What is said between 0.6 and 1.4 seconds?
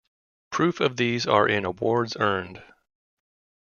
of these